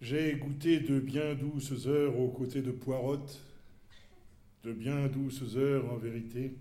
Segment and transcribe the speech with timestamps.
[0.00, 3.42] J'ai goûté de bien douces heures aux côtés de Poirotte,
[4.62, 6.54] de bien douces heures en vérité.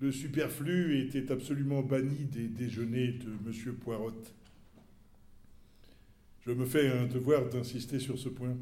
[0.00, 3.74] Le superflu était absolument banni des déjeuners de M.
[3.76, 4.34] Poirotte.
[6.46, 8.56] Je me fais un devoir d'insister sur ce point.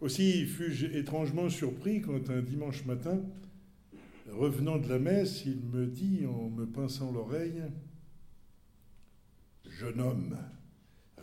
[0.00, 3.20] Aussi fus-je étrangement surpris quand un dimanche matin,
[4.30, 7.62] revenant de la messe, il me dit en me pinçant l'oreille
[9.68, 10.38] Jeune homme,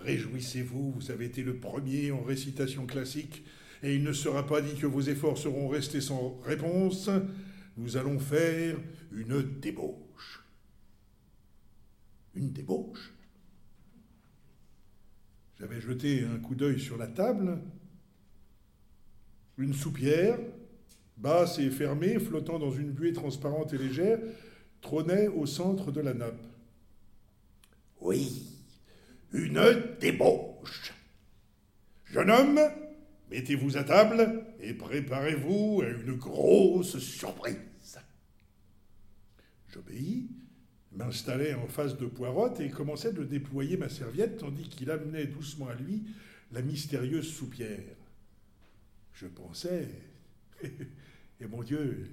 [0.03, 3.43] réjouissez-vous, vous avez été le premier en récitation classique,
[3.81, 7.09] et il ne sera pas dit que vos efforts seront restés sans réponse.
[7.77, 8.77] Nous allons faire
[9.11, 10.43] une débauche.
[12.35, 13.13] Une débauche
[15.59, 17.59] J'avais jeté un coup d'œil sur la table.
[19.57, 20.39] Une soupière,
[21.17, 24.19] basse et fermée, flottant dans une buée transparente et légère,
[24.81, 26.45] trônait au centre de la nappe.
[28.01, 28.52] Oui,
[29.33, 30.93] une débauche.
[32.05, 32.59] Jeune homme,
[33.31, 37.99] mettez-vous à table et préparez-vous à une grosse surprise.
[39.73, 40.29] J'obéis,
[40.91, 45.67] m'installai en face de Poirotte et commençai de déployer ma serviette tandis qu'il amenait doucement
[45.67, 46.03] à lui
[46.51, 47.95] la mystérieuse soupière.
[49.13, 49.89] Je pensais,
[50.63, 52.11] et mon Dieu,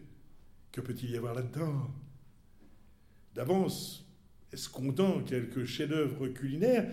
[0.73, 1.91] que peut-il y avoir là-dedans?
[3.34, 4.09] D'avance,
[4.53, 6.91] escomptant quelques chefs-d'œuvre culinaires,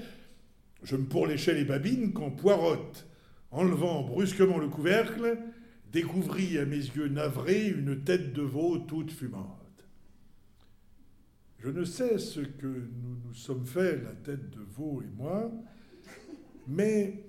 [0.83, 3.07] je me pourléchais les babines quand Poirotte,
[3.51, 5.37] enlevant brusquement le couvercle,
[5.91, 9.85] découvrit à mes yeux navrés une tête de veau toute fumante.
[11.59, 15.51] Je ne sais ce que nous nous sommes fait, la tête de veau et moi,
[16.67, 17.23] mais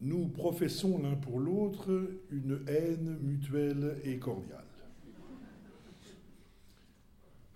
[0.00, 1.90] nous professons l'un pour l'autre
[2.30, 4.64] une haine mutuelle et cordiale.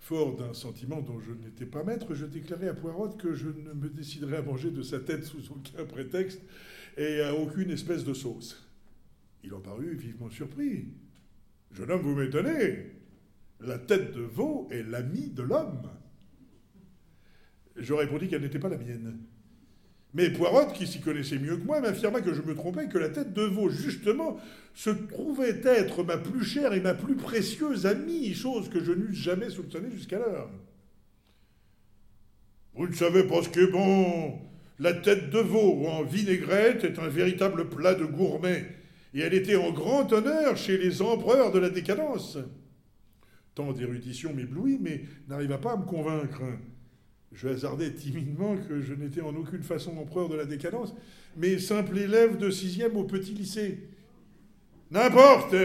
[0.09, 3.73] Fort d'un sentiment dont je n'étais pas maître, je déclarai à Poirot que je ne
[3.73, 6.41] me déciderais à manger de sa tête sous aucun prétexte
[6.97, 8.67] et à aucune espèce de sauce.
[9.43, 10.87] Il en parut vivement surpris.
[11.73, 12.87] Jeune homme, vous m'étonnez.
[13.59, 15.87] La tête de veau est l'ami de l'homme.
[17.75, 19.19] Je répondis qu'elle n'était pas la mienne.
[20.13, 23.09] Mais Poirot, qui s'y connaissait mieux que moi, m'affirma que je me trompais, que la
[23.09, 24.39] tête de veau, justement,
[24.73, 29.15] se trouvait être ma plus chère et ma plus précieuse amie, chose que je n'eusse
[29.15, 30.49] jamais soupçonnée jusqu'alors.
[32.73, 34.39] Vous ne savez pas ce qu'est bon.
[34.79, 38.65] La tête de veau en vinaigrette est un véritable plat de gourmet,
[39.13, 42.37] et elle était en grand honneur chez les empereurs de la décadence.
[43.53, 46.41] Tant d'érudition m'éblouit, mais n'arriva pas à me convaincre.
[47.31, 50.95] Je hasardais timidement que je n'étais en aucune façon empereur de la décadence,
[51.37, 53.79] mais simple élève de sixième au petit lycée.
[54.91, 55.55] N'importe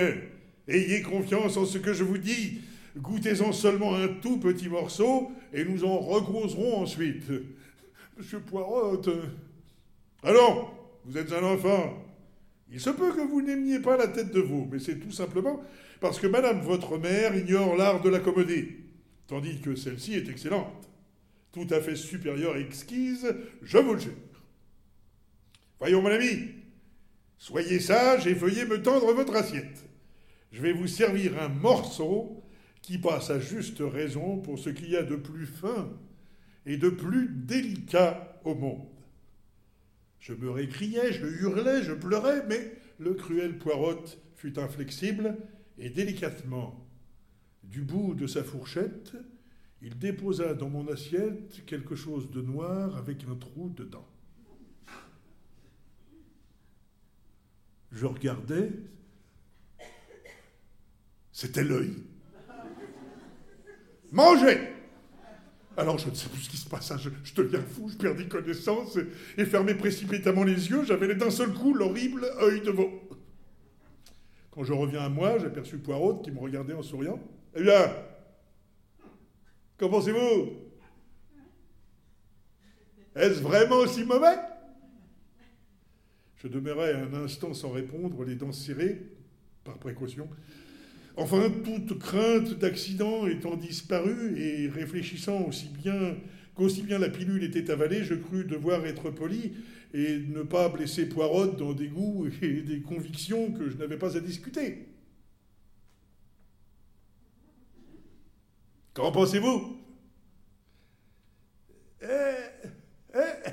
[0.67, 2.61] Ayez confiance en ce que je vous dis.
[2.97, 7.31] Goûtez-en seulement un tout petit morceau et nous en recauserons ensuite.
[8.17, 9.03] Monsieur Poirot.
[10.23, 10.69] Allons,
[11.05, 12.03] vous êtes un enfant.
[12.73, 15.61] Il se peut que vous n'aimiez pas la tête de veau, mais c'est tout simplement
[16.01, 18.79] parce que madame votre mère ignore l'art de l'accommoder,
[19.27, 20.89] tandis que celle-ci est excellente
[21.55, 23.33] tout à fait supérieure et exquise,
[23.63, 24.13] je vous le jure.
[25.79, 26.49] Voyons, mon ami,
[27.39, 29.85] soyez sage et veuillez me tendre votre assiette.
[30.51, 32.43] Je vais vous servir un morceau
[32.83, 35.89] qui passe à juste raison pour ce qu'il y a de plus fin
[36.67, 38.89] et de plus délicat au monde.
[40.19, 45.37] Je me récriais, je hurlais, je pleurais, mais le cruel Poirotte fut inflexible
[45.79, 46.85] et délicatement,
[47.63, 49.13] du bout de sa fourchette,
[49.85, 54.07] il déposa dans mon assiette quelque chose de noir avec un trou dedans.
[57.93, 58.71] Je regardais,
[61.31, 61.95] c'était l'œil.
[64.11, 64.71] Mangez
[65.77, 68.29] alors je ne sais plus ce qui se passe, je, je deviens fou, je perdis
[68.29, 72.93] connaissance et, et fermai précipitamment les yeux, j'avais d'un seul coup l'horrible œil de veau.
[74.53, 77.19] Quand je reviens à moi, j'aperçus Poirot qui me regardait en souriant.
[77.57, 77.93] Eh bien,
[79.85, 80.51] Qu'en pensez-vous?
[83.15, 84.39] Est-ce vraiment aussi mauvais?
[86.37, 89.03] Je demeurai un instant sans répondre, les dents serrées,
[89.63, 90.27] par précaution.
[91.19, 96.17] Enfin, toute crainte d'accident étant disparue et réfléchissant aussi bien
[96.55, 99.53] qu'aussi bien la pilule était avalée, je crus devoir être poli
[99.93, 104.17] et ne pas blesser Poirot dans des goûts et des convictions que je n'avais pas
[104.17, 104.94] à discuter.
[108.95, 109.77] Qu'en pensez-vous?
[112.01, 112.07] Eh
[113.15, 113.51] Eh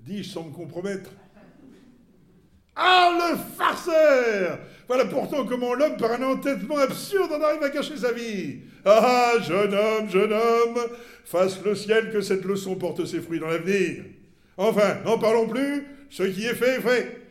[0.00, 1.10] dis-je sans me compromettre.
[2.76, 7.96] Ah, le farceur Voilà pourtant comment l'homme, par un entêtement absurde, en arrive à cacher
[7.96, 8.60] sa vie.
[8.84, 10.78] Ah, jeune homme, jeune homme,
[11.24, 14.04] fasse le ciel que cette leçon porte ses fruits dans l'avenir.
[14.58, 17.22] Enfin, n'en parlons plus, ce qui est fait est fait.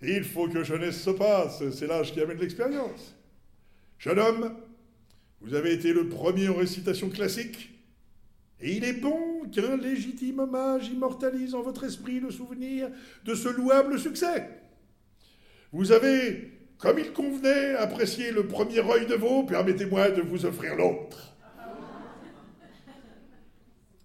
[0.00, 3.14] Il faut que jeunesse se passe, c'est l'âge qui amène l'expérience.
[3.98, 4.54] Jeune homme,
[5.44, 7.70] vous avez été le premier en récitation classique,
[8.60, 12.88] et il est bon qu'un légitime hommage immortalise en votre esprit le souvenir
[13.26, 14.48] de ce louable succès.
[15.70, 20.76] Vous avez, comme il convenait, apprécié le premier œil de veau, permettez-moi de vous offrir
[20.76, 21.36] l'autre.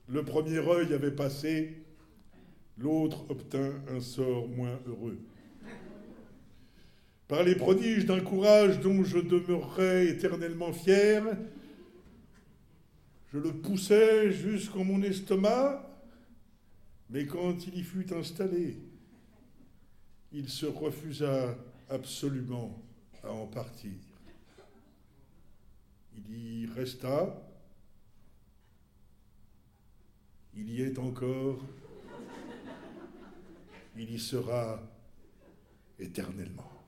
[0.09, 1.77] Le premier œil avait passé,
[2.77, 5.17] l'autre obtint un sort moins heureux.
[7.29, 11.23] Par les prodiges d'un courage dont je demeurerai éternellement fier,
[13.31, 15.87] je le poussai jusqu'en mon estomac,
[17.07, 18.79] mais quand il y fut installé,
[20.31, 21.55] il se refusa
[21.87, 22.81] absolument
[23.23, 23.91] à en partir.
[26.17, 27.39] Il y resta,
[30.55, 31.63] il y est encore,
[33.95, 34.81] il y sera
[35.99, 36.78] éternellement.